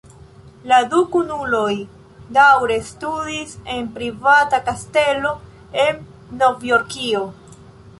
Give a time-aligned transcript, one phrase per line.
[0.69, 1.75] La du kunuloj
[2.39, 5.39] daŭre studis en privata kastelo
[5.87, 6.05] en
[6.45, 7.27] Novjorkio.